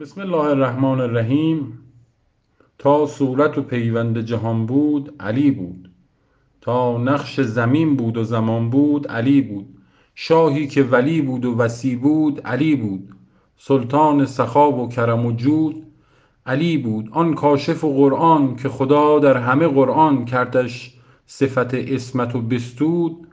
[0.00, 1.78] بسم الله الرحمن الرحیم
[2.78, 5.90] تا صورت و پیوند جهان بود علی بود
[6.60, 9.66] تا نقش زمین بود و زمان بود علی بود
[10.14, 13.08] شاهی که ولی بود و وسی بود علی بود
[13.56, 15.86] سلطان سخا و کرم و جود
[16.46, 20.94] علی بود آن کاشف و قرآن که خدا در همه قرآن کردش
[21.26, 23.26] صفت اسمت و بستود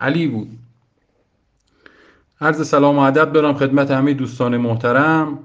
[0.00, 0.58] علی بود
[2.40, 5.38] عرض سلام و ادب دارم خدمت همه دوستان محترم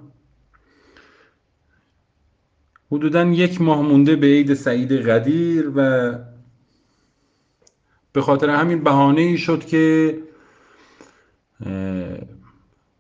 [2.91, 6.11] حدودا یک ماه مونده به عید سعید قدیر و
[8.13, 10.17] به خاطر همین بهانه ای شد که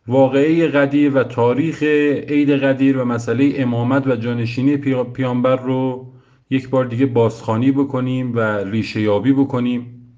[0.07, 4.77] واقعه قدیر و تاریخ عید قدیر و مسئله امامت و جانشینی
[5.13, 6.13] پیامبر رو
[6.49, 10.13] یک بار دیگه بازخانی بکنیم و ریشه یابی بکنیم.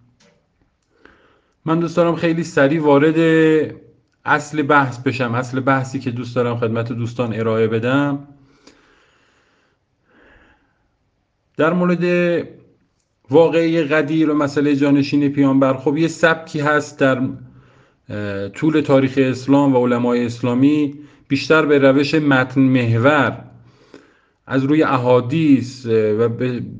[1.65, 3.15] من دوست دارم خیلی سریع وارد
[4.25, 5.35] اصل بحث بشم.
[5.35, 8.27] اصل بحثی که دوست دارم خدمت دوستان ارائه بدم.
[11.59, 12.03] در مورد
[13.29, 17.21] واقعی قدیر و مسئله جانشین پیامبر خب یه سبکی هست در
[18.49, 20.93] طول تاریخ اسلام و علمای اسلامی
[21.27, 23.43] بیشتر به روش متن محور
[24.47, 26.29] از روی احادیث و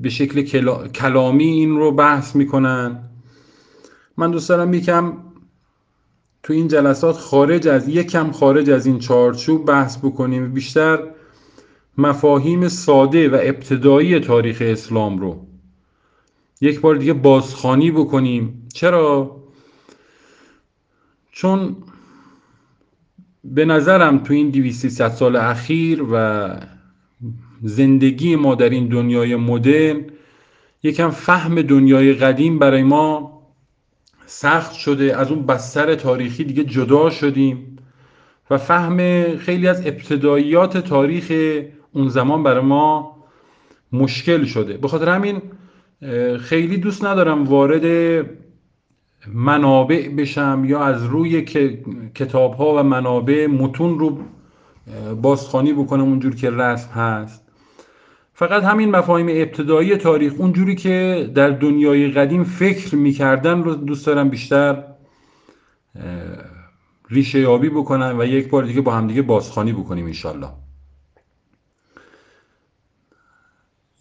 [0.01, 0.41] به شکل
[0.87, 2.99] کلامی این رو بحث می‌کنن.
[4.17, 5.13] من دوست دارم یکم
[6.43, 10.53] تو این جلسات خارج از یکم خارج از این چارچوب بحث بکنیم.
[10.53, 10.99] بیشتر
[11.99, 15.45] مفاهیم ساده و ابتدایی تاریخ اسلام رو.
[16.61, 18.67] یک بار دیگه بازخانی بکنیم.
[18.73, 19.35] چرا؟
[21.31, 21.75] چون
[23.43, 26.49] به نظرم تو این 200 سال اخیر و
[27.63, 30.05] زندگی ما در این دنیای مدرن
[30.83, 33.39] یکم فهم دنیای قدیم برای ما
[34.25, 35.17] سخت شده.
[35.17, 37.77] از اون بستر تاریخی دیگه جدا شدیم
[38.49, 38.97] و فهم
[39.37, 41.31] خیلی از ابتداییات تاریخ
[41.93, 43.15] اون زمان برای ما
[43.91, 44.77] مشکل شده.
[44.77, 45.41] به خاطر همین
[46.39, 48.25] خیلی دوست ندارم وارد
[49.27, 51.41] منابع بشم یا از روی
[52.15, 54.19] کتاب ها و منابع متون رو
[55.21, 57.45] بازخانی بکنم اونجور که رسم هست.
[58.33, 64.29] فقط همین مفاهیم ابتدایی تاریخ اونجوری که در دنیای قدیم فکر می‌کردن رو دوست دارم
[64.29, 64.83] بیشتر
[67.09, 70.49] ریشه یابی بکنم و یک بار دیگه با همدیگه بازخانی بکنیم انشالله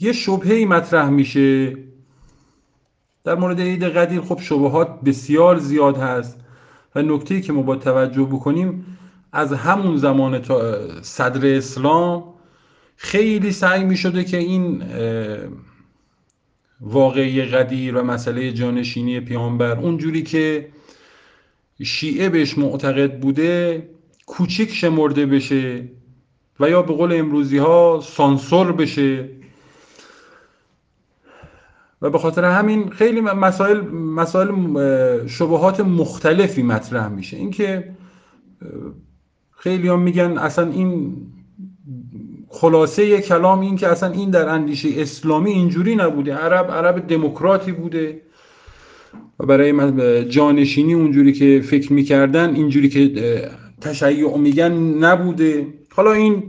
[0.00, 1.76] یه شبهه مطرح میشه.
[3.24, 6.38] در مورد عید قدیر خب شبهات بسیار زیاد هست
[6.94, 8.96] و نکته که ما با توجه بکنیم
[9.32, 12.24] از همون زمان تا صدر اسلام
[12.96, 14.82] خیلی سعی می شده که این
[16.80, 20.68] واقعی قدیر و مسئله جانشینی پیامبر اونجوری که
[21.84, 23.82] شیعه بهش معتقد بوده
[24.26, 25.88] کوچیک شمرده بشه
[26.60, 29.28] و یا به قول امروزی ها سانسور بشه.
[32.02, 34.48] و به خاطر همین خیلی مسائل مسائل
[35.26, 37.36] شبهات مختلفی مطرح میشه.
[37.36, 37.88] اینکه
[39.50, 41.16] خیلی هم میگن اصلا این
[42.48, 46.34] خلاصه کلام این که اصلا این در اندیشه اسلامی اینجوری نبوده.
[46.34, 48.20] عرب عرب دموکراتی بوده
[49.40, 53.50] و برای جانشینی اونجوری که فکر می‌کردن اینجوری که
[53.80, 55.66] تشیع میگن نبوده.
[55.92, 56.42] حالا این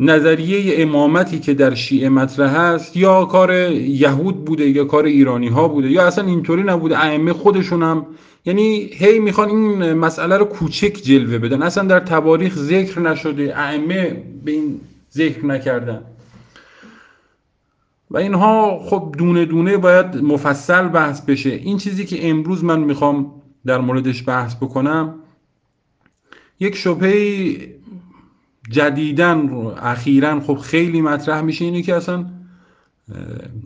[0.00, 5.68] نظریه امامتی که در شیعه مطرح هست یا کار یهود بوده یا کار ایرانی ها
[5.68, 8.06] بوده یا اصلا اینطوری نبوده ائمه خودشون هم
[8.44, 11.62] یعنی هی می‌خوان این مسئله رو کوچک جلوه بدن.
[11.62, 14.80] اصلا در تواریخ ذکر نشده ائمه به این
[15.12, 16.02] ذکر نکردن.
[18.10, 21.50] و اینها خب دونه دونه باید مفصل بحث بشه.
[21.50, 23.32] این چیزی که امروز من می‌خوام
[23.66, 25.14] در موردش بحث بکنم
[26.60, 27.79] یک شبهه
[28.68, 29.50] جدیدن
[29.82, 32.26] اخیرا خب خیلی مطرح میشه اینه که اصلا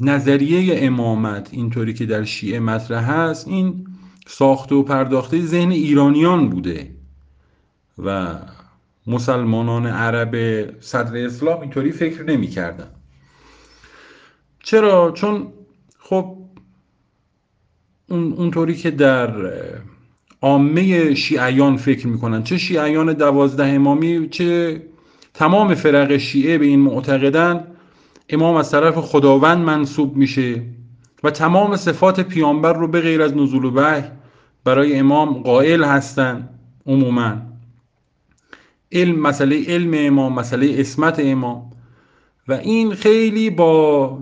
[0.00, 3.86] نظریه امامت اینطوری که در شیعه مطرح هست این
[4.26, 6.90] ساخته و پرداخته ذهن ایرانیان بوده
[7.98, 8.36] و
[9.06, 10.34] مسلمانان عرب
[10.80, 12.88] صدر اسلام اینطوری فکر نمی‌کردن.
[14.62, 15.52] چرا؟ چون
[15.98, 16.38] خب
[18.08, 19.50] اون اونطوری که در
[20.44, 22.42] عامه شیعیان فکر می‌کنن.
[22.42, 24.82] چه شیعیان دوازده امامی چه
[25.34, 27.64] تمام فرق شیعه به این معتقدن
[28.28, 30.62] امام از طرف خداوند منصوب میشه
[31.24, 34.02] و تمام صفات پیامبر رو به غیر از نزول وحی
[34.64, 36.48] برای امام قائل هستن
[36.86, 37.32] عموما.
[38.92, 41.70] علم مسئله علم امام مسئله اسمت امام.
[42.48, 44.18] و این خیلی با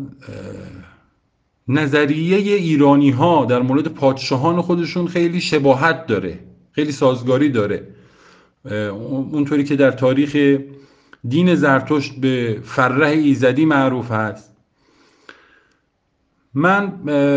[1.68, 6.38] نظریه ایرانی ها در مورد پادشاهان خودشون خیلی شباهت داره
[6.72, 7.86] خیلی سازگاری داره.
[9.32, 10.60] اونطوری که در تاریخ
[11.28, 14.56] دین زرتشت به فرح ایزدی معروف هست.
[16.54, 16.86] من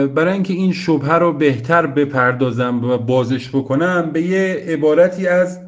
[0.07, 5.59] برای اینکه این شبهه رو بهتر بپردازم و بازش بکنم به یه عبارتی از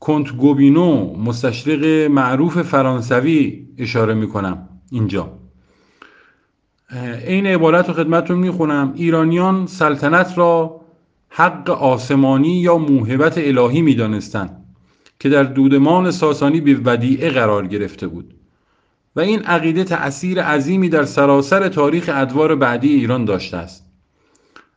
[0.00, 5.38] کنت گوبینو مستشرق معروف فرانسوی اشاره می‌کنم اینجا.
[7.26, 8.92] این عبارت رو خدمتتون می‌خونم.
[8.96, 10.80] ایرانیان سلطنت را
[11.28, 14.64] حق آسمانی یا موهبت الهی می‌دانستند
[15.20, 18.34] که در دودمان ساسانی به ودیعه قرار گرفته بود
[19.16, 23.84] و این عقیده تأثیر عظیمی در سراسر تاریخ ادوار بعدی ایران داشته است.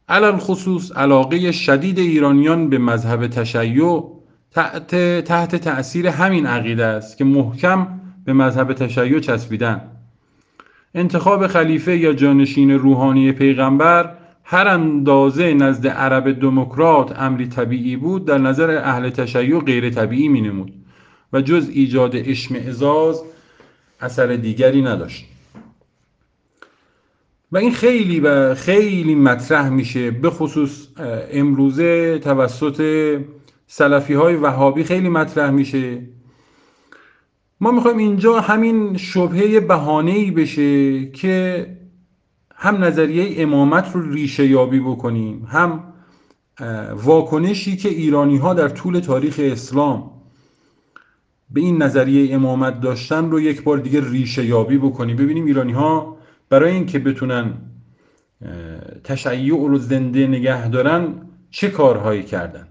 [0.10, 4.04] علل خصوص علاقه شدید ایرانیان به مذهب تشیع
[4.52, 7.88] تحت, تحت تأثیر همین عقیده است که محکم
[8.26, 9.91] به مذهب تشیع چسبیدن
[10.96, 18.38] انتخاب خلیفه یا جانشین روحانی پیغمبر هر اندازه نزد عرب دموکرات امری طبیعی بود در
[18.38, 20.74] نظر اهل تشیع غیر طبیعی می نمود
[21.34, 23.24] و جز ایجاد اشمعزاز
[24.00, 25.26] اثر دیگری نداشت.
[27.52, 30.88] و این خیلی و خیلی مطرح میشه به خصوص
[31.32, 32.82] امروزه توسط
[33.68, 36.02] سلفی های وهابی خیلی مطرح میشه.
[37.62, 41.68] ما می‌خوایم اینجا همین شبهه بهانه ای بشه که
[42.56, 45.84] هم نظریه امامت رو ریشه یابی بکنیم هم
[46.96, 50.12] واکنشی که ایرانی ها در طول تاریخ اسلام
[51.50, 55.16] به این نظریه امامت داشتن رو یک بار دیگه ریشه یابی بکنیم.
[55.16, 56.18] ببینیم ایرانی ها
[56.50, 57.54] برای اینکه بتونن
[59.04, 61.14] تشیع رو زنده نگه دارن
[61.52, 62.68] چه کارهایی کردن.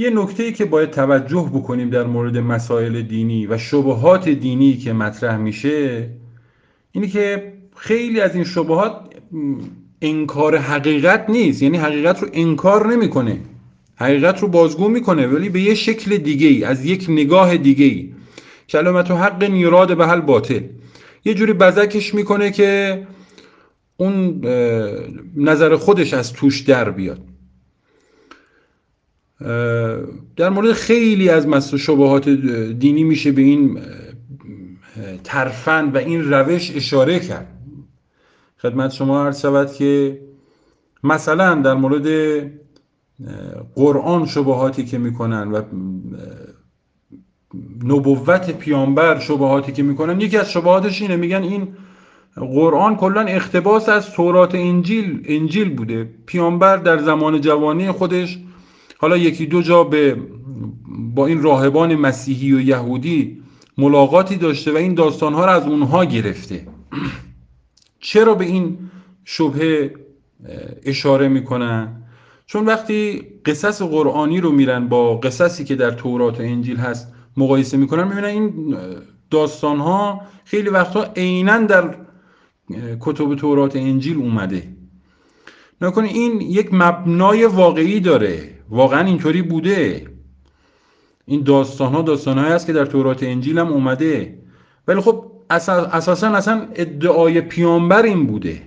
[0.00, 5.36] یه نکته که باید توجه بکنیم در مورد مسائل دینی و شبهات دینی که مطرح
[5.36, 6.10] میشه
[6.92, 9.00] اینی که خیلی از این شبهات
[10.02, 11.62] انکار حقیقت نیست.
[11.62, 13.40] یعنی حقیقت رو انکار نمی‌کنه.
[13.96, 18.12] حقیقت رو بازگو می‌کنه ولی به یه شکل دیگه ای از یک نگاه دیگه ای
[18.68, 20.60] کلمت و حق نیراد به حل باطل.
[21.24, 23.02] یه جوری بزکش می‌کنه که
[23.96, 24.40] اون
[25.36, 27.20] نظر خودش از توش در بیاد.
[30.36, 32.28] در مورد خیلی از مسئله شبهات
[32.78, 33.80] دینی میشه به این
[35.24, 37.46] ترفن و این روش اشاره کرد.
[38.58, 40.20] خدمت شما عرض شود که
[41.04, 42.06] مثلا در مورد
[43.74, 45.62] قرآن شبهاتی که می‌کنن و
[47.84, 51.16] نبوت پیامبر شبهاتی که می‌کنن یکی از شبهاتش اینه.
[51.16, 51.68] میگن این
[52.36, 56.10] قرآن کلا اختباس از تورات انجیل انجیل بوده.
[56.26, 58.38] پیامبر در زمان جوانی خودش
[58.98, 60.16] حالا یکی دو جا به
[61.14, 63.42] با این راهبان مسیحی و یهودی
[63.78, 66.66] ملاقاتی داشته و این داستانها رو از اونها گرفته.
[68.00, 68.78] چرا به این
[69.24, 69.94] شبه
[70.84, 72.02] اشاره می‌کنن
[72.46, 77.76] چون وقتی قصص قرآنی رو میرن با قصصی که در تورات و انجیل هست مقایسه
[77.76, 78.76] می‌کنن می‌بینن این
[79.30, 81.94] داستان ها خیلی وقتا عینا در
[83.00, 84.68] کتب تورات انجیل اومده.
[85.80, 88.57] نکن این یک مبنای واقعی داره.
[88.70, 90.06] واقعا اینطوری بوده.
[91.26, 94.38] این داستان ها داستان هست که در تورات انجیل هم اومده.
[94.88, 98.62] ولی خب اساسا اصلا ادعای پیامبر این بوده.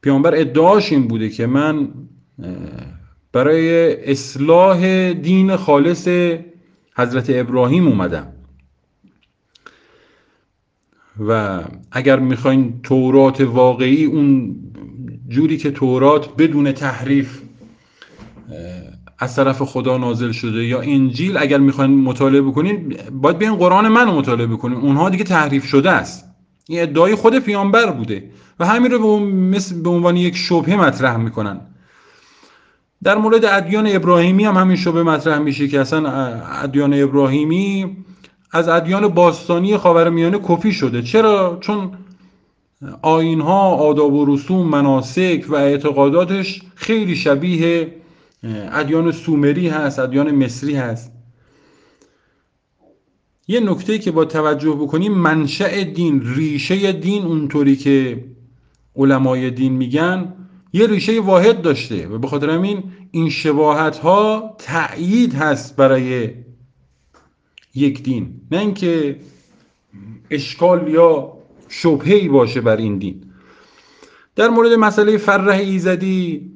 [0.00, 1.88] پیامبر ادعاش این بوده که من
[3.32, 6.08] برای اصلاح دین خالص
[6.96, 8.32] حضرت ابراهیم اومدم.
[11.28, 14.56] و اگر می‌خواین تورات واقعی اون
[15.28, 17.42] جوری که تورات بدون تحریف
[19.18, 20.64] از طرف خدا نازل شده.
[20.64, 24.78] یا انجیل اگر می‌خواین مطالعه بکنین باید بیاین قرآن منو مطالعه بکنین.
[24.78, 26.24] اونها دیگه تحریف شده است.
[26.68, 29.20] این ادعای خود پیامبر بوده و همین رو
[29.82, 31.60] به عنوان یک شبهه مطرح می‌کنن.
[33.02, 36.08] در مورد ادیان ابراهیمی هم همین شبه مطرح میشه که اصلا
[36.62, 37.96] ادیان ابراهیمی
[38.52, 41.02] از ادیان باستانی خاورمیانه کپی شده.
[41.02, 41.90] چرا؟ چون
[43.02, 47.94] آین ها آداب و رسوم مناسک و اعتقاداتش خیلی شبیه
[48.72, 51.12] ادیان سومری هست ادیان مصری هست.
[53.48, 58.24] یه نکته که با توجه بکنیم منشأ دین ریشه دین اونطوری که
[58.96, 60.32] علمای دین میگن
[60.72, 66.30] یه ریشه واحد داشته و به خاطر همین این شباهت ها تأیید هست برای
[67.74, 68.40] یک دین.
[68.50, 69.16] نه اینکه
[70.30, 71.32] اشکال یا
[71.68, 73.22] شبهی باشه بر این دین.
[74.36, 76.50] در مورد مسئله فرح ایزدی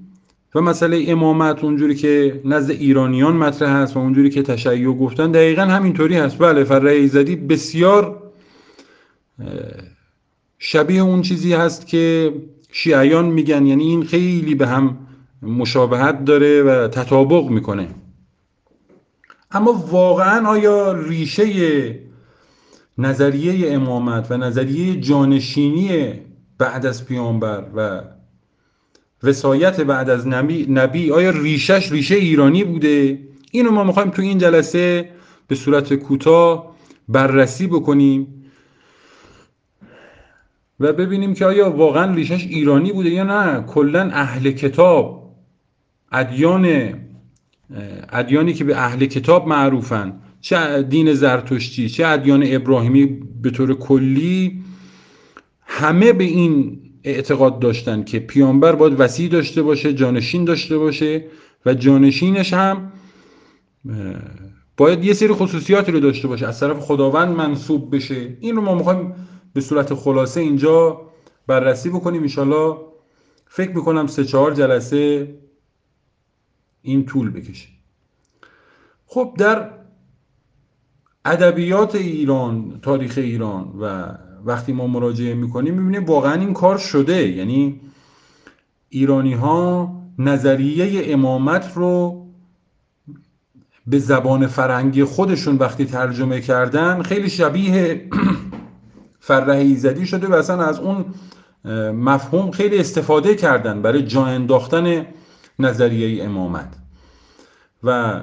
[0.55, 5.63] و مسئله امامت اونجوری که نزد ایرانیان مطرح هست و اونجوری که تشیع گفتن دقیقا
[5.63, 6.39] همینطوری هست.
[6.39, 8.23] بله فرح ایزدی بسیار
[10.59, 12.35] شبیه اون چیزی هست که
[12.73, 13.67] شیعیان میگن.
[13.67, 14.99] یعنی این خیلی به هم
[15.43, 17.89] مشابهت داره و تطابق می‌کنه.
[19.51, 21.99] اما واقعا آیا ریشه
[22.99, 26.13] نظریه امامت و نظریه جانشینی
[26.59, 28.01] بعد از پیامبر و
[29.23, 33.19] وسایت بعد از نبی, نبی آیا ریشش ریشه ایرانی بوده؟
[33.51, 35.11] اینو ما می‌خوایم تو این جلسه
[35.49, 36.77] به صورت کوتاه
[37.09, 38.45] بررسی بکنیم
[40.81, 43.63] و ببینیم که آیا واقعا ریشش ایرانی بوده یا نه.
[43.63, 45.35] کلا اهل کتاب
[46.13, 46.95] ادیان
[48.13, 50.13] ادیانی که به اهل کتاب معروفن.
[50.41, 53.07] چه دین زرتشتی چه ادیان ابراهیمی
[53.43, 54.63] به طور کلی
[55.67, 61.25] همه به این اعتقاد داشتن که پیامبر باید وسیع داشته باشه جانشین داشته باشه
[61.67, 62.93] و جانشینش هم
[64.77, 68.37] باید یه سری خصوصیاتی رو داشته باشه از طرف خداوند منصوب بشه.
[68.41, 69.15] این رو ما می‌خوایم
[69.55, 71.01] به صورت خلاصه اینجا
[71.47, 72.23] بررسی بکنیم.
[72.23, 72.77] انشالله
[73.47, 75.35] فکر می‌کنم سه چهار جلسه
[76.83, 77.69] این طول بکشه.
[79.07, 79.71] خب در
[81.25, 87.29] ادبیات ایران تاریخ ایران و وقتی ما مراجعه می‌کنیم می‌بینیم واقعا این کار شده.
[87.29, 87.81] یعنی
[88.89, 92.27] ایرانی ها نظریه امامت رو
[93.87, 98.09] به زبان فرنگی خودشون وقتی ترجمه کردن خیلی شبیه
[99.21, 101.05] فرح ایزدی شده و اصلا از اون
[101.93, 105.07] مفهوم خیلی استفاده کردن برای جا انداختن
[105.59, 106.77] نظریه امامت.
[107.83, 108.21] و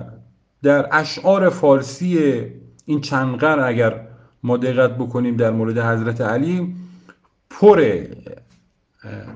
[0.64, 2.44] در اشعار فارسی
[2.86, 4.07] این چند اگر
[4.48, 6.76] ما دقت بکنیم در مورد حضرت علی.
[7.50, 8.10] پره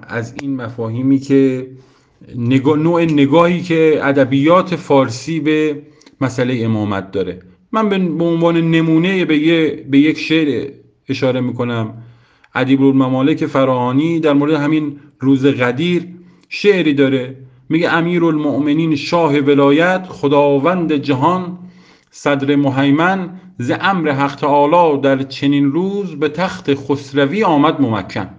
[0.08, 1.68] از این مفاهیمی که
[2.36, 5.82] نوع نگاهی که ادبیات فارسی به
[6.22, 7.40] مسئله امامت داره.
[7.72, 9.38] من به عنوان نمونه به,
[9.90, 10.72] به یک شعر
[11.10, 11.94] اشاره می‌کنم.
[12.56, 16.08] ادیب الممالک فراهانی در مورد همین روز قدیر
[16.50, 17.36] شعری داره.
[17.70, 21.58] میگه امیر المؤمنین شاه ولایت خداوند جهان
[22.12, 28.30] صدر مهیمن ز امر حق تعالی در چنین روز به تخت خسروی آمد ممکن.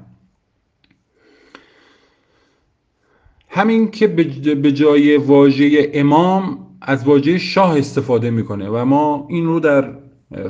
[3.49, 4.07] همین که
[4.55, 9.95] به جای واژه امام از واژه شاه استفاده می‌کنه و ما این رو در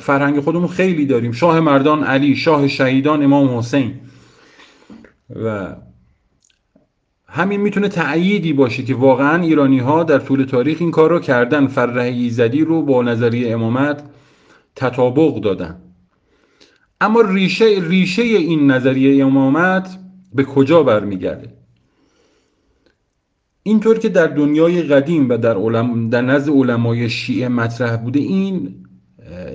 [0.01, 1.33] فرهنگ خودمون خیلی داریم.
[1.33, 3.95] شاه مردان علی شاه شهیدان امام حسین
[5.45, 5.77] و
[7.35, 11.67] همین می‌تونه تأییدی باشه که واقعا ایرانی ها در طول تاریخ این کار رو کردن.
[11.67, 14.03] فرح ایزدی رو با نظریه امامت
[14.77, 15.77] تطابق دادن.
[17.01, 19.99] اما ریشه, ریشه این نظریه امامت
[20.35, 21.53] به کجا برمیگرده؟
[23.63, 28.75] اینطور که در دنیای قدیم و در, علم در نزد علمای شیعه مطرح بوده این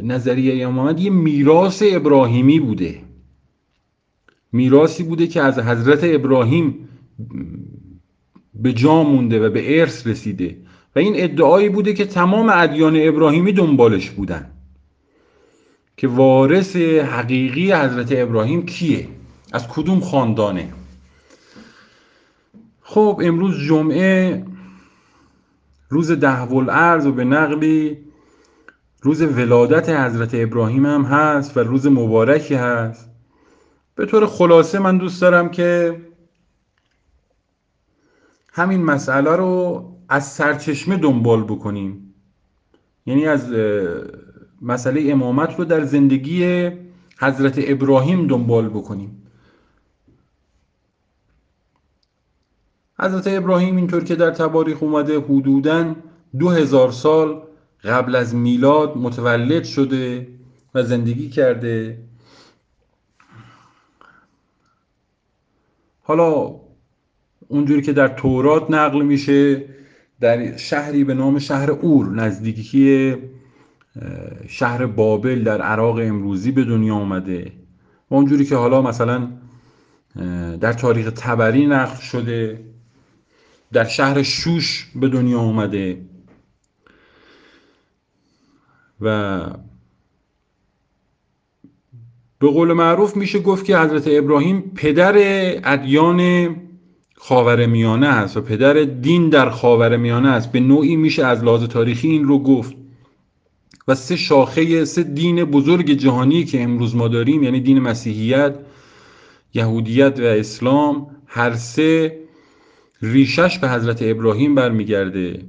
[0.03, 3.01] نظریه امامت یه میراث ابراهیمی بوده.
[4.51, 6.86] میراثی بوده که از حضرت ابراهیم
[8.53, 10.57] به جا مونده و به ارث رسیده.
[10.95, 14.51] و این ادعایی بوده که تمام ادیان ابراهیمی دنبالش بودن.
[15.97, 19.07] که وارث حقیقی حضرت ابراهیم کیه؟
[19.53, 20.73] از کدوم خاندانه؟
[22.81, 24.45] خب امروز جمعه
[25.89, 27.97] روز دهول ارز و به نقلی
[29.01, 33.09] روز ولادت حضرت ابراهیم هم هست و روز مبارکی هست.
[33.95, 35.95] به طور خلاصه من دوست دارم که
[38.57, 42.13] همین مسئله رو از سرچشمه دنبال بکنیم.
[43.05, 43.53] یعنی از
[44.61, 46.69] مسئله امامت رو در زندگی
[47.19, 49.23] حضرت ابراهیم دنبال بکنیم.
[52.99, 55.95] حضرت ابراهیم اینطور که در تباریخ اومده حدوداً
[56.39, 57.41] دو هزار سال
[57.83, 60.27] قبل از میلاد متولد شده
[60.73, 62.03] و زندگی کرده.
[66.03, 66.55] حالا
[67.47, 69.65] اونجوری که در تورات نقل میشه
[70.19, 73.15] در شهری به نام شهر اور نزدیکی
[74.47, 77.51] شهر بابل در عراق امروزی به دنیا آمده
[78.11, 79.27] و اونجوری که حالا مثلا
[80.61, 82.59] در تاریخ تبری نقل شده
[83.73, 86.01] در شهر شوش به دنیا آمده
[89.01, 89.39] و
[92.39, 95.13] به قول معروف میشه گفت که حضرت ابراهیم پدر
[95.63, 96.55] ادیان
[97.17, 100.51] خاور میانه است و پدر دین در خاور میانه است.
[100.51, 102.75] به نوعی میشه از لحاظ تاریخی این رو گفت.
[103.87, 108.55] و سه شاخه سه دین بزرگ جهانی که امروز ما داریم یعنی دین مسیحیت
[109.53, 112.19] یهودیت و اسلام هر سه
[113.01, 115.45] ریشش به حضرت ابراهیم برمیگرده.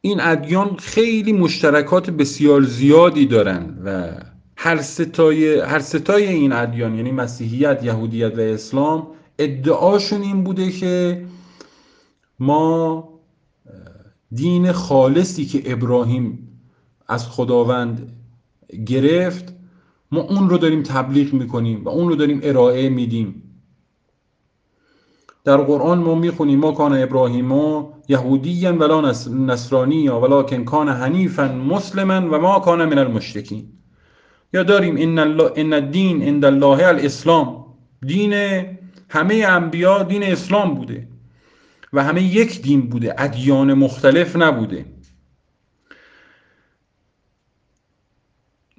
[0.00, 4.12] این ادیان خیلی مشترکات بسیار زیادی دارن و
[4.56, 9.06] هر ستای, هر ستای این ادیان یعنی مسیحیت، یهودیت و اسلام
[9.38, 11.24] ادعاشون این بوده که
[12.38, 13.08] ما
[14.32, 16.48] دین خالصی که ابراهیم
[17.08, 18.12] از خداوند
[18.86, 19.54] گرفت
[20.12, 23.42] ما اون رو داریم تبلیغ می‌کنیم و اون رو داریم ارائه میدیم.
[25.44, 27.52] در قرآن ما می‌خونیم ما کان ابراهیم
[28.08, 33.75] یهودیا ولا نصرانی ولکن کان حنیفا مسلما و ما کان من المشرکین.
[34.52, 35.18] یا داریم ان
[35.56, 37.66] ان الدین عند الله الاسلام.
[38.06, 38.32] دین
[39.08, 41.08] همه انبیا دین اسلام بوده
[41.92, 44.84] و همه یک دین بوده ادیان مختلف نبوده.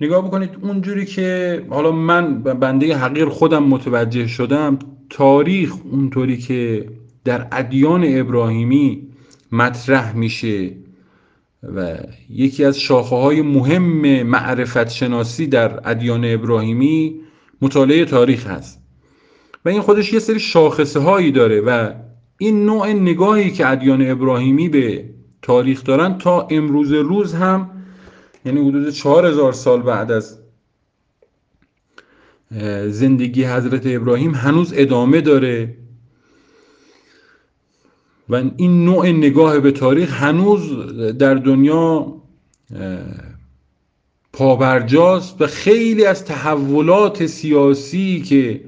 [0.02, 6.90] نگاه بکنید اونجوری که حالا من بنده حقیر خودم متوجه شدم تاریخ اونطوری که
[7.26, 9.08] در ادیان ابراهیمی
[9.52, 10.72] مطرح میشه.
[11.64, 11.98] و
[12.30, 17.22] یکی از شاخه های مهم معرفت شناسی در ادیان ابراهیمی
[17.62, 18.82] مطالعه تاریخ هست.
[19.66, 21.94] و این خودش یه سری شاخصه هایی داره و
[22.38, 25.10] این نوع نگاهی که ادیان ابراهیمی به
[25.42, 27.70] تاریخ دارن تا امروز روز هم
[28.46, 30.40] یعنی حدود چهار هزار سال بعد از
[32.88, 35.78] زندگی حضرت ابراهیم هنوز ادامه داره.
[38.30, 40.74] و این نوع نگاه به تاریخ هنوز
[41.18, 42.14] در دنیا
[44.34, 48.62] پابرجاست و خیلی از تحولات سیاسی که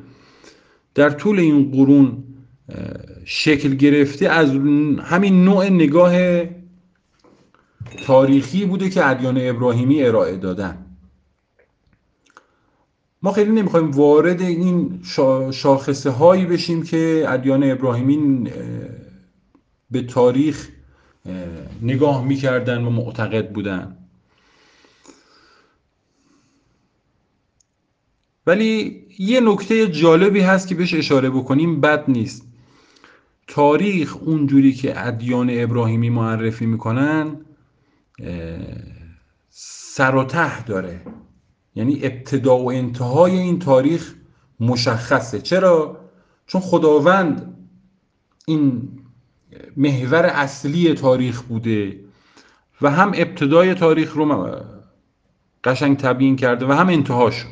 [0.95, 2.23] در طول این قرون
[3.25, 4.49] شکل گرفته از
[5.01, 6.13] همین نوع نگاه
[8.05, 10.85] تاریخی بوده که ادیان ابراهیمی ارائه دادن.
[13.21, 14.99] ما خیلی نمی‌خوایم وارد این
[15.51, 18.49] شاخصه هایی بشیم که ادیان ابراهیمی
[19.91, 20.69] به تاریخ
[21.81, 23.97] نگاه می‌کردن و معتقد بودن.
[28.47, 32.45] ولی یه نکته جالبی هست که بهش اشاره بکنیم بد نیست.
[33.47, 37.45] تاریخ اونجوری که ادیان ابراهیمی معرفی می‌کنن
[39.49, 41.01] سر و ته داره.
[41.75, 44.15] یعنی ابتدا و انتهای این تاریخ
[44.59, 45.41] مشخصه.
[45.41, 45.97] چرا؟
[46.47, 47.57] چون خداوند
[48.45, 48.89] این
[49.79, 51.99] محور اصلی تاریخ بوده
[52.81, 54.55] و هم ابتدای تاریخ رو
[55.63, 57.47] قشنگ تبیین کرده و هم انتهاشو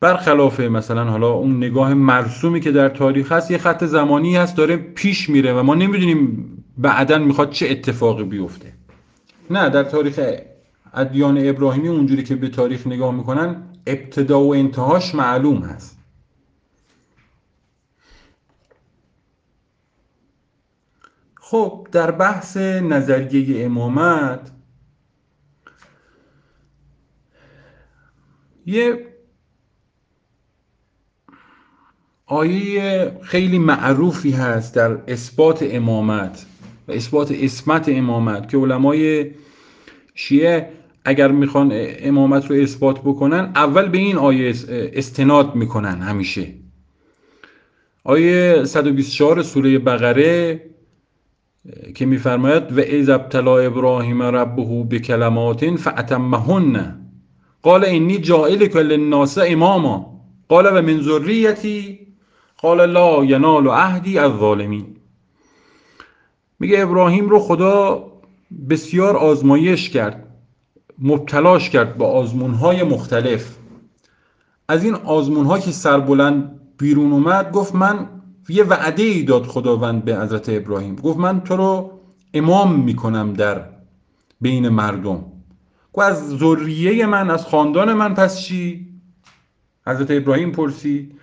[0.00, 4.76] برخلاف مثلا حالا اون نگاه مرسومی که در تاریخ هست یه خط زمانی هست داره
[4.76, 8.72] پیش میره و ما نمی‌دونیم بعدا می‌خواد چه اتفاقی بیفته.
[9.50, 10.20] نه در تاریخ
[10.94, 15.95] ادیان ابراهیمی اونجوری که به تاریخ نگاه می‌کنن ابتدا و انتهاش معلوم هست.
[21.48, 24.50] خب در بحث نظریه امامت
[28.66, 29.06] یه
[32.26, 36.46] آیه خیلی معروفی هست در اثبات امامت
[36.88, 39.30] و اثبات اسمت امامت که علمای
[40.14, 40.70] شیعه
[41.04, 46.54] اگر می‌خوان امامت رو اثبات بکنن اول به این آیه استناد می‌کنن همیشه.
[48.04, 50.60] آیه 124 سوره بقره
[51.94, 57.00] که میفرماید و اذ ابتلا ابراهیم ربه به فاتمهن
[57.62, 60.20] قال انی جائل کل الناس اماما.
[60.48, 61.98] قال و من ذریتی.
[62.58, 64.86] قال لا ینال عهدی از ظالمین
[66.60, 68.06] میگه ابراهیم رو خدا
[68.70, 70.26] بسیار آزمایش کرد
[70.98, 73.56] مبتلاش کرد با آزمونهای مختلف.
[74.68, 78.08] از این آزمونها که سربلند بیرون اومد گفت من
[78.48, 80.96] یه وعده ای داد خداوند به حضرت ابراهیم.
[80.96, 82.00] گفت من تو رو
[82.34, 83.64] امام می‌کنم در
[84.40, 85.24] بین مردم.
[85.92, 88.86] گفت از ذریه من از خاندان من پس چی؟
[89.86, 91.18] حضرت ابراهیم پرسید.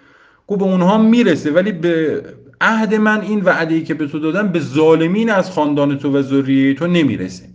[0.47, 2.23] گفت به اونها می‌رسه ولی به
[2.62, 6.21] عهد من این وعده ای که به تو دادم به ظالمین از خاندان تو و
[6.21, 7.49] ذریه تو نمی‌رسه.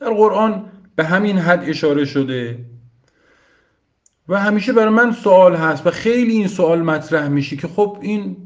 [0.00, 0.64] در قرآن
[0.96, 2.58] به همین حد اشاره شده.
[4.32, 8.36] و همیشه برای من سوال هست و خیلی این سوال مطرح میشه که خب این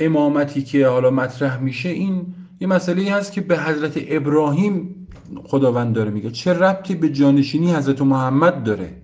[0.00, 2.26] امامتی که حالا مطرح میشه این
[2.60, 5.06] یه مسئله هست که به حضرت ابراهیم
[5.44, 6.30] خداوند داره میگه.
[6.30, 9.02] چه ربطی به جانشینی حضرت محمد داره؟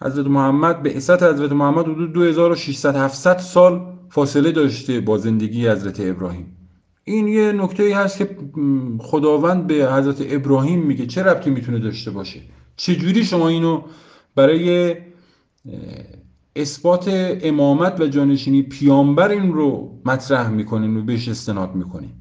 [0.00, 3.80] حضرت محمد به اسات حضرت محمد حدود 2600 700 سال
[4.10, 6.56] فاصله داشته با زندگی حضرت ابراهیم.
[7.04, 8.36] این یه نکته هست که
[8.98, 12.40] خداوند به حضرت ابراهیم میگه چه ربطی می‌تونه داشته باشه؟
[12.76, 13.82] چجوری شما اینو
[14.34, 14.96] برای
[16.56, 17.04] اثبات
[17.42, 22.12] امامت و جانشینی پیامبر این رو مطرح می‌کنین و بهش استناد می‌کنین؟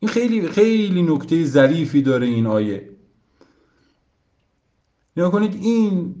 [0.00, 2.90] این خیلی خیلی نکته ظریفی داره این آیه.
[5.16, 6.14] نگاه کنید این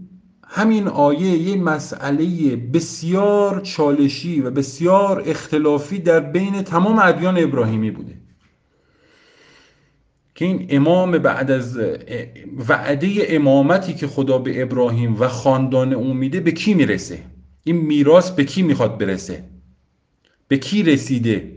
[0.44, 8.17] همین آیه یه مسئله بسیار چالشی و بسیار اختلافی در بین تمام ادیان ابراهیمی بوده.
[10.38, 11.78] که این امام بعد از
[12.68, 17.18] وعده امامتی که خدا به ابراهیم و خاندان او میده به کی می‌رسه؟
[17.64, 19.44] این میراث به کی می‌خواد برسه؟
[20.48, 21.52] به کی رسیده؟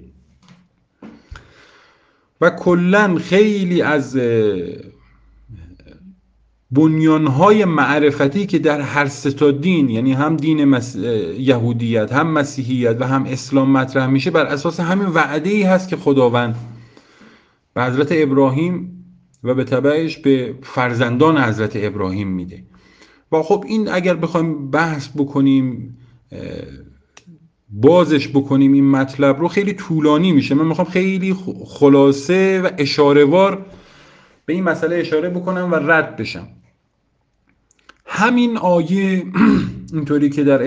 [2.42, 4.18] و کلا خیلی از
[6.72, 10.96] بنیانهای معرفتی که در هر ستا دین یعنی هم دین مس...
[11.38, 15.96] یهودیت هم مسیحیت و هم اسلام مطرح میشه بر اساس همین وعده ای هست که
[15.96, 16.71] خداوند
[17.74, 19.06] به حضرت ابراهیم
[19.44, 22.64] و به تبعش به فرزندان حضرت ابراهیم میده.
[23.32, 25.98] و خب این اگر بخوایم بحث بکنیم
[27.70, 30.56] بازش بکنیم این مطلب رو خیلی طولانی میشه.
[30.56, 33.66] من می‌خوام خیلی خلاصه و اشارهوار
[34.46, 36.48] به این مسئله اشاره بکنم و رد بشم.
[38.06, 39.26] همین آیه
[39.94, 40.58] اینطوری که در,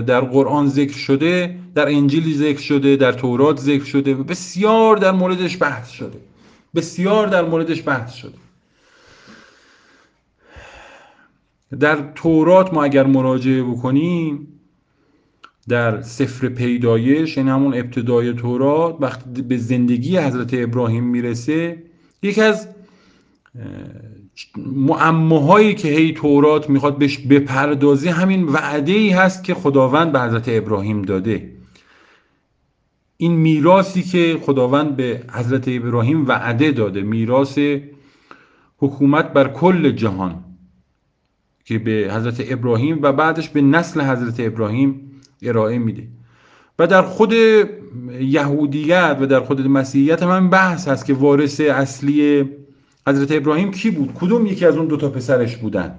[0.00, 5.62] در قرآن ذکر شده در انجیل ذکر شده در تورات ذکر شده بسیار در موردش
[5.62, 6.18] بحث شده.
[6.78, 8.38] بسیار در موردش بحث شده
[11.80, 14.48] در تورات ما اگر مراجعه بکنیم
[15.68, 21.82] در سفر پیدایش یعنی همون ابتدای تورات وقتی به زندگی حضرت ابراهیم می‌رسه
[22.22, 22.68] یکی از
[24.66, 30.44] معماهایی که هی تورات می‌خواد بهش بپردازی همین وعده ای هست که خداوند به حضرت
[30.48, 31.57] ابراهیم داده.
[33.20, 37.58] این میراثی که خداوند به حضرت ابراهیم وعده داده میراث
[38.78, 40.44] حکومت بر کل جهان
[41.64, 46.08] که به حضرت ابراهیم و بعدش به نسل حضرت ابراهیم ارائه میده.
[46.78, 47.32] و در خود
[48.20, 52.48] یهودیت و در خود مسیحیت هم بحث هست که وارث اصلی
[53.06, 55.98] حضرت ابراهیم کی بود؟ کدوم یکی از اون دو تا پسرش بودن؟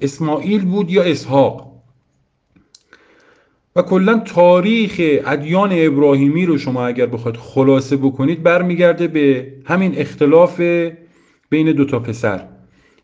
[0.00, 1.73] اسماعیل بود یا اسحاق؟
[3.76, 10.60] و کلا تاریخ ادیان ابراهیمی رو شما اگر بخواید خلاصه بکنید برمیگرده به همین اختلاف
[11.50, 12.48] بین دو تا پسر.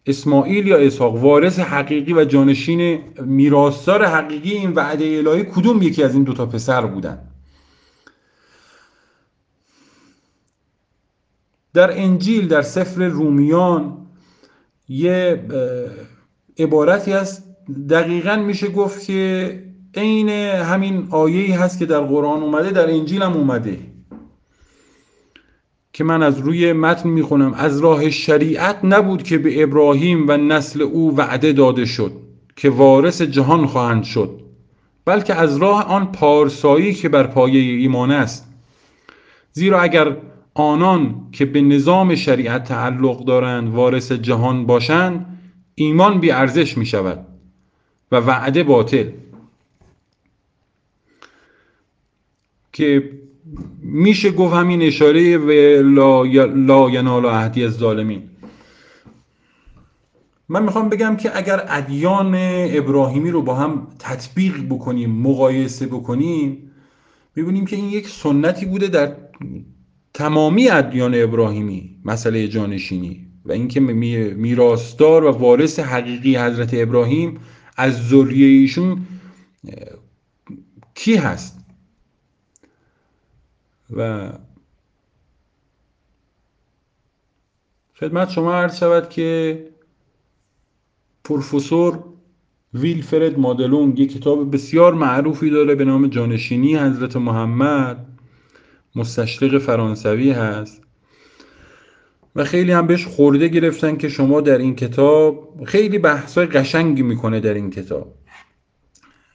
[0.06, 6.14] اسماعیل یا اسحاق وارث حقیقی و جانشین میراثدار حقیقی این وعده الهی کدوم یکی از
[6.14, 7.18] این دو تا پسر بودن؟
[11.74, 14.06] در انجیل در سفر رومیان
[14.88, 15.44] یه
[16.58, 17.44] عبارتی هست.
[17.88, 23.32] دقیقا میشه گفت که عین همین آیه‌ای هست که در قرآن اومده در انجیل هم
[23.32, 23.78] اومده.
[25.92, 30.82] که من از روی متن می‌خونم از راه شریعت نبود که به ابراهیم و نسل
[30.82, 32.12] او وعده داده شد
[32.56, 34.40] که وارث جهان خواهند شد
[35.04, 38.46] بلکه از راه آن پارسایی که بر پایه ایمان است.
[39.52, 40.16] زیرا اگر
[40.54, 45.38] آنان که به نظام شریعت تعلق دارند وارث جهان باشند
[45.74, 47.26] ایمان بی ارزش می شود
[48.12, 49.04] و وعده باطل.
[52.80, 53.10] که
[53.82, 58.22] میشه گفت همین اشاره به لا, لا ینال عهدی از ظالمین.
[60.48, 62.34] من می‌خوام بگم که اگر ادیان
[62.70, 66.70] ابراهیمی رو با هم تطبیق بکنیم مقایسه بکنیم
[67.36, 69.16] می‌بینیم که این یک سنتی بوده در
[70.14, 77.38] تمامی ادیان ابراهیمی مسئله جانشینی و اینکه میراستار و وارث حقیقی حضرت ابراهیم
[77.76, 79.06] از ذریه ایشون
[80.94, 81.59] کی هست؟
[83.96, 84.32] و
[87.94, 89.58] خدمت شما عرض شود که
[91.24, 92.04] پروفسور
[92.74, 98.06] ویلفرد مادلونگ یک کتاب بسیار معروفی داره به نام جانشینی حضرت محمد
[98.94, 100.82] مستشرق فرانسوی هست.
[102.36, 107.40] و خیلی هم بهش خورده گرفتن که شما در این کتاب خیلی بحثای قشنگی می‌کنه
[107.40, 108.14] در این کتاب.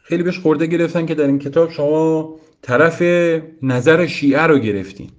[0.04, 2.36] خیلی بهش خورده گرفتن که در این کتاب شما
[2.66, 3.02] طرف
[3.62, 5.10] نظر شیعه رو گرفتین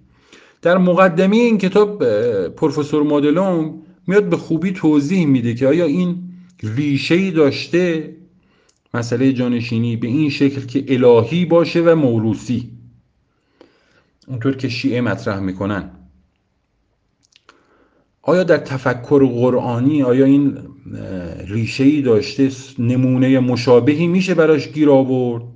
[0.62, 2.04] در مقدمه این کتاب
[2.48, 6.22] پروفسور مادلون میاد به خوبی توضیح میده که آیا این
[6.62, 8.16] ریشه داشته
[8.94, 12.70] مسئله جانشینی به این شکل که الهی باشه و موروسی
[14.28, 15.90] اونطور که شیعه مطرح می‌کنن.
[18.22, 20.58] آیا در تفکر قرآنی آیا این
[21.48, 25.55] ریشه ای داشته نمونه مشابهی میشه براش گیر آورد؟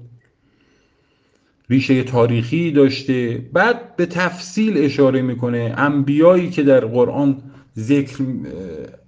[1.71, 3.49] ریشه تاریخی داشته.
[3.53, 7.43] بعد به تفصیل اشاره می‌کنه انبیایی که در قرآن
[7.79, 8.25] ذکر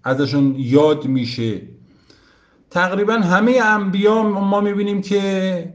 [0.05, 1.61] ازشون یاد میشه.
[2.71, 5.75] تقریبا همه انبیا ما می‌بینیم که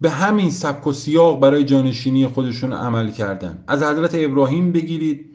[0.00, 3.64] به همین سبک و سیاق برای جانشینی خودشون عمل کردن.
[3.68, 5.26] از حضرت ابراهیم بگیرید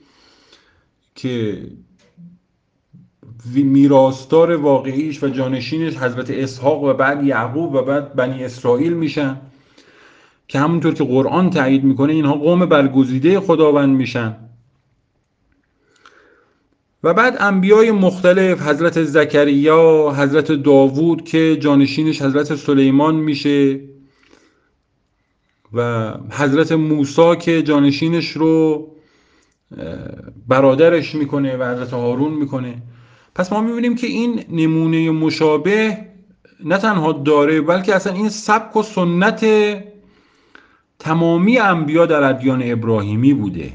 [1.15, 1.61] که
[3.55, 9.41] میراستار واقعیش و جانشینش حضرت اسحاق و بعد یعقوب و بعد بنی اسرائیل میشن.
[10.51, 14.35] که همونطور که قرآن تایید می‌کنه اینها قوم برگزیده خداوند میشن.
[17.03, 23.79] و بعد انبیای مختلف حضرت زکریا حضرت داوود که جانشینش حضرت سلیمان میشه
[25.73, 28.87] و حضرت موسی که جانشینش رو
[30.47, 32.81] برادرش می‌کنه و حضرت هارون می‌کنه.
[33.35, 35.97] پس ما می‌بینیم که این نمونه مشابه
[36.65, 39.45] نه تنها داره بلکه اصلا این سبک و سنت
[41.01, 43.71] تمامی انبیا در ادیان ابراهیمی بوده.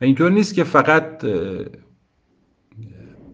[0.00, 1.24] و اینطور نیست که فقط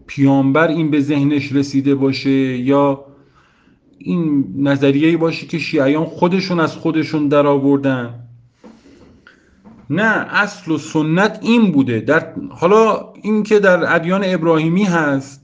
[0.07, 3.05] پیامبر این به ذهنش رسیده باشه یا
[3.97, 8.19] این نظریه باشه که شیعیان خودشون از خودشون در آوردن.
[9.89, 11.99] نه اصل و سنت این بوده.
[11.99, 15.40] در حالا این که در ادیان ابراهیمی هست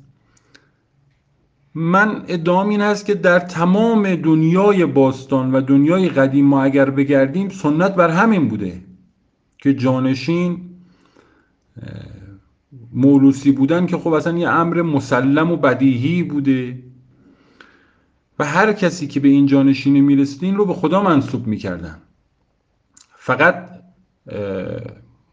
[1.79, 7.49] من ادعام این هست که در تمام دنیای باستان و دنیای قدیم ما اگر بگردیم
[7.49, 8.81] سنت بر همین بوده
[9.57, 10.69] که جانشین
[12.93, 16.83] مولوسی بودن که خب اصلا یه امر مسلم و بدیهی بوده
[18.39, 21.97] و هر کسی که به این جانشینی می‌رسید این رو به خدا منصوب می‌کردن.
[23.15, 23.69] فقط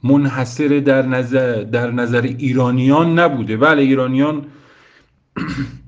[0.02, 3.56] منحصر در نظر, در نظر ایرانیان نبوده.
[3.56, 4.46] بله ایرانیان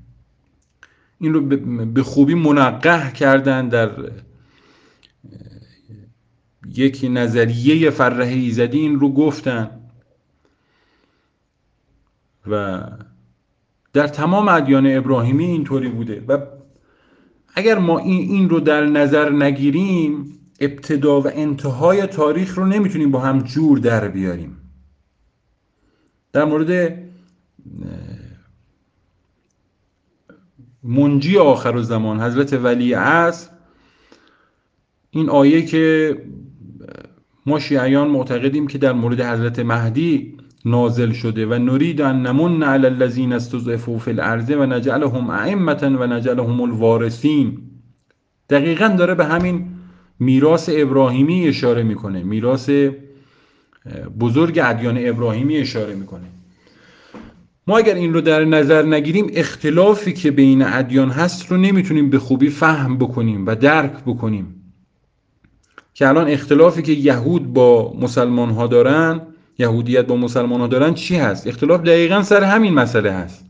[1.21, 1.41] این رو
[1.87, 3.91] به خوبی منقه کردن در
[6.75, 9.71] یک نظریه فرح ایزدی این رو گفتن.
[12.47, 12.83] و
[13.93, 16.25] در تمام ادیان ابراهیمی اینطوری بوده.
[16.29, 16.39] و
[17.55, 23.39] اگر ما این, رو در نظر نگیریم ابتدا و انتهای تاریخ رو نمی‌تونیم با هم
[23.39, 24.57] جور در بیاریم.
[26.33, 26.99] در مورد
[30.87, 33.51] منجی آخر زمان حضرت ولی عصر.
[35.11, 36.17] این آیه که
[37.47, 42.87] ما شیعیان معتقدیم که در مورد حضرت مهدی نازل شده و نرید ان نمن علی
[42.87, 47.59] الذین استضعفوا فی الارض و نجعلهم ائمه و نجعلهم الوارثین.
[48.51, 49.69] دقیقا داره به همین
[50.21, 52.71] میراث ابراهیمی اشاره می‌کنه میراث
[54.21, 56.36] بزرگ ادیان ابراهیمی اشاره می‌کنه.
[57.69, 62.19] ما اگر این رو در نظر نگیریم اختلافی که بین ادیان هست رو نمی‌تونیم به
[62.19, 64.73] خوبی فهم بکنیم و درک بکنیم.
[65.95, 69.21] که الان اختلافی که یهود با مسلمان ها دارن
[69.59, 73.45] یهودیت با مسلمان ها دارن چی هست؟ اختلاف دقیقا سر همین مسئله هست.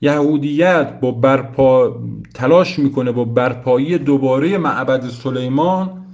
[0.00, 2.02] یهودیت با برپا
[2.34, 6.04] تلاش می‌کنه با برپایی دوباره معبد سلیمان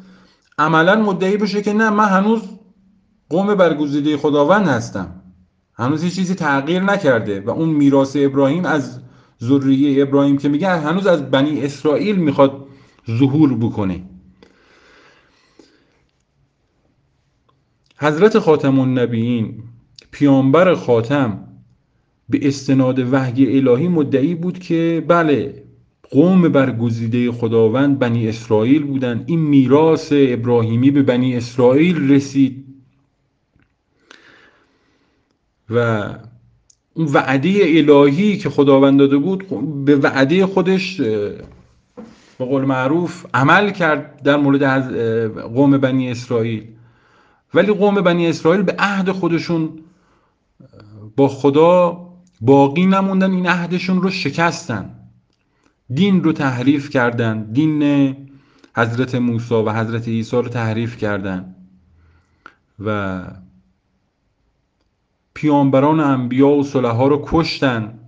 [0.58, 2.40] عملا مدعی بشه که نه من هنوز
[3.30, 5.23] قوم برگزیده خداوند هستم.
[5.76, 9.00] هنوز هیچ چیزی تغییر نکرده و اون میراث ابراهیم از
[9.42, 12.66] ذریه ابراهیم که میگه هنوز از بنی اسرائیل می‌خواد
[13.18, 14.02] ظهور بکنه.
[17.96, 19.62] حضرت خاتم النبیین
[20.10, 21.48] پیامبر خاتم
[22.28, 25.64] به استناد وحی الهی مدعی بود که بله
[26.10, 32.63] قوم برگزیده خداوند بنی اسرائیل بودند این میراث ابراهیمی به بنی اسرائیل رسید.
[35.70, 36.08] و
[36.94, 39.48] اون وعده الهی که خداوند داده بود
[39.84, 41.00] به وعده خودش
[42.38, 44.64] به قول معروف عمل کرد در مورد
[45.40, 46.68] قوم بنی اسرائیل.
[47.54, 49.78] ولی قوم بنی اسرائیل به عهد خودشون
[51.16, 52.00] با خدا
[52.40, 54.90] باقی نموندن این عهدشون رو شکستن.
[55.94, 57.42] دین رو تحریف کردن.
[57.52, 58.16] دین
[58.76, 61.54] حضرت موسی و حضرت عیسی رو تحریف کردن.
[62.84, 63.20] و
[65.34, 67.98] پیامبران انبیا و صلحا رو کشتن.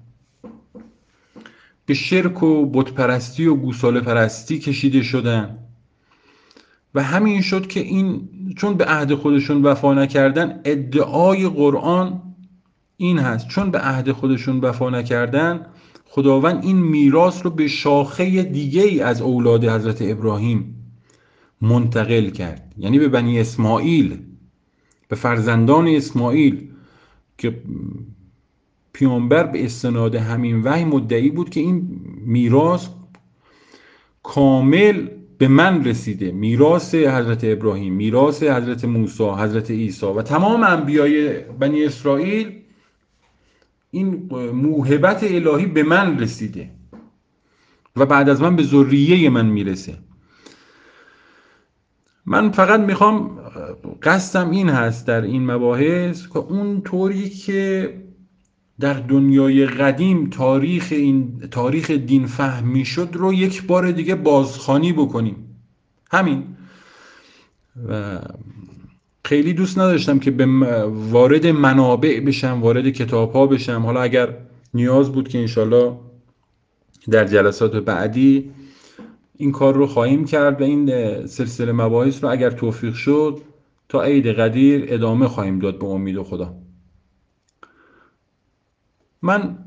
[1.87, 5.59] به شرک و بتپرستی و گوساله پرستی کشیده شدن.
[6.95, 12.23] و همین شد که این چون به عهد خودشون وفا نکردن ادعای قرآن
[12.97, 13.49] این هست.
[13.49, 15.67] چون به عهد خودشون وفا نکردن
[16.05, 20.75] خداوند این میراث رو به شاخه دیگه ای از اولاد حضرت ابراهیم
[21.61, 22.75] منتقل کرد.
[22.79, 24.19] یعنی به بنی اسماعیل
[25.09, 26.71] به فرزندان اسماعیل.
[27.39, 27.63] که
[28.93, 32.89] پیامبر به استناد همین وحی مدعی بود که این میراث
[34.23, 36.33] کامل به من رسیده.
[36.33, 42.61] میراث حضرت ابراهیم میراث حضرت موسی حضرت عیسی و تمام انبیای بنی اسرائیل
[43.91, 46.71] این موهبت الهی به من رسیده
[47.97, 49.99] و بعد از من به ذریه من می‌رسه.
[52.27, 53.36] من فقط می‌خوام
[54.03, 57.95] قصدم این هست در این مباحث که اون طوری که
[58.81, 65.37] در دنیای قدیم تاریخ این تاریخ دین فهمی شد رو یک بار دیگه بازخانی بکنیم.
[66.11, 66.45] همین.
[67.89, 68.19] و
[69.25, 70.47] خیلی دوست نداشتم که به
[70.87, 73.83] وارد منابع بشم وارد کتاب ها بشم.
[73.83, 74.37] حالا اگر
[74.75, 75.93] نیاز بود که انشالله
[77.11, 78.51] در جلسات بعدی
[79.37, 83.41] این کار رو خواهیم کرد و این سلسله مباحث رو اگر توفیق شد
[83.89, 86.55] تا عید قدیر ادامه خواهیم داد به امید خدا.
[89.23, 89.59] من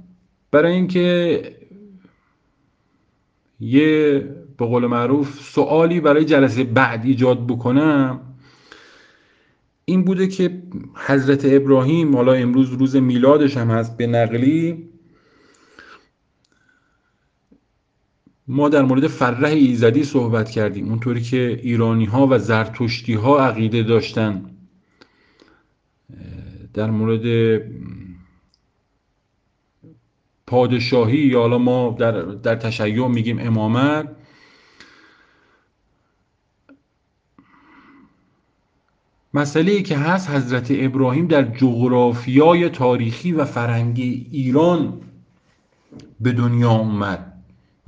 [0.51, 1.55] برای اینکه
[3.59, 4.19] یه
[4.57, 8.19] به قول معروف سوالی برای جلسه بعد ایجاد بکنم
[9.85, 10.63] این بوده که
[10.95, 14.88] حضرت ابراهیم حالا امروز روز میلادش هم هست به نقلی
[18.51, 20.89] ما در مورد فرح ایزدی صحبت کردیم.
[20.89, 24.45] اونطوری که ایرانی ها و زرتشتی ها عقیده داشتن.
[26.73, 27.61] در مورد
[30.47, 34.15] پادشاهی یا حالا ما در, در تشیع میگیم امامت.
[39.33, 45.01] مسئله ای که هست حضرت ابراهیم در جغرافیای تاریخی و فرنگی ایران
[46.19, 47.28] به دنیا اومد.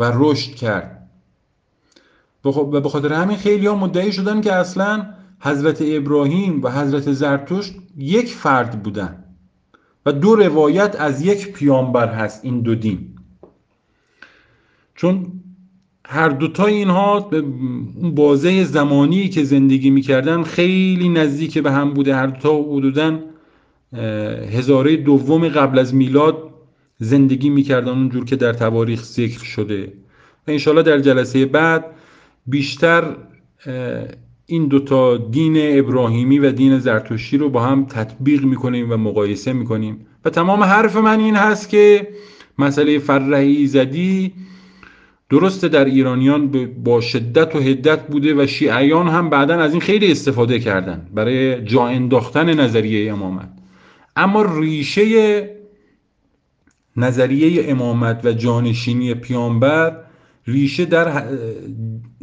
[0.01, 1.09] و رشد کرد.
[2.45, 5.05] و به خاطر همین خیلی ها مدعی شدن که اصلا
[5.39, 9.23] حضرت ابراهیم و حضرت زرتشت یک فرد بودن
[10.05, 13.07] و دو روایت از یک پیامبر هست این دو دین.
[14.95, 15.27] چون
[16.05, 22.15] هر دوتا اینها به اون بازه زمانی که زندگی می‌کردن خیلی نزدیک به هم بوده.
[22.15, 23.19] هر دوتا حدودا
[24.51, 26.50] هزاره دوم قبل از میلاد
[27.03, 29.93] زندگی می‌کردن اونجور که در تواریخ ذکر شده.
[30.47, 31.85] و انشالله در جلسه بعد
[32.47, 33.15] بیشتر
[34.45, 40.05] این دوتا دین ابراهیمی و دین زرتشتی رو با هم تطبیق می‌کنیم و مقایسه می‌کنیم.
[40.25, 42.07] و تمام حرف من این هست که
[42.59, 44.33] مسئله فرهی زدی
[45.29, 46.47] درسته در ایرانیان
[46.83, 51.61] با شدت و هدت بوده و شیعیان هم بعدا از این خیلی استفاده کردن برای
[51.61, 53.49] جا انداختن نظریه امامت.
[54.15, 55.60] اما ریشه
[56.97, 60.03] نظریه امامت و جانشینی پیامبر
[60.47, 61.37] ریشه در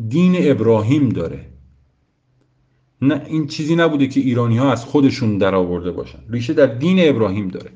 [0.09, 1.45] دین ابراهیم داره.
[3.03, 6.19] نه این چیزی نبوده که ایرانی ها از خودشون در آورده باشن.
[6.31, 7.71] ریشه در دین ابراهیم داره.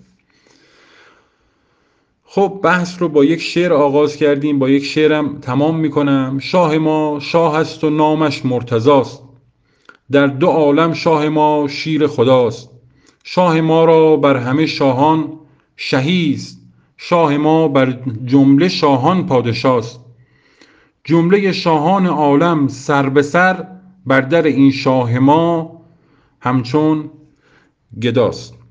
[2.24, 4.58] خب بحث رو با یک شعر آغاز کردیم.
[4.58, 6.38] با یک شعرم تمام می‌کنم.
[6.38, 9.22] شاه ما شاه است و نامش مرتزاست
[10.10, 12.70] در دو عالم شاه ما شیر خداست.
[13.24, 15.38] شاه ما را بر همه شاهان
[15.76, 16.61] شهیست.
[17.04, 20.00] شاه ما بر جمله شاهان پادشاست.
[21.04, 23.66] جمله شاهان عالم سر به سر
[24.06, 25.80] بر در این شاه ما
[26.40, 27.10] همچون
[28.02, 28.61] گداست.